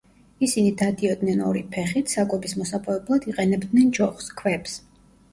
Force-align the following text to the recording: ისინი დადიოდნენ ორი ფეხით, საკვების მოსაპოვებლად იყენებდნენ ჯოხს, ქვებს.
ისინი 0.45 0.69
დადიოდნენ 0.77 1.41
ორი 1.49 1.59
ფეხით, 1.75 2.13
საკვების 2.15 2.55
მოსაპოვებლად 2.61 3.27
იყენებდნენ 3.33 3.93
ჯოხს, 3.99 4.31
ქვებს. 4.41 4.75